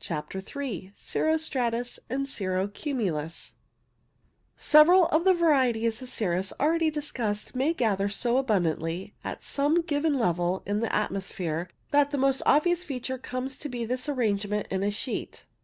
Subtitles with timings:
[0.00, 3.52] CHAPTER III CIRRO STRATUS AND CIRRO CUMULUS
[4.56, 10.18] Several of the varieties of cirrus already discussed may gather so abundantly at some given
[10.18, 14.82] level in the atmosphere, that the most obvious feature comes to be this arrangement in
[14.82, 15.46] a sheet.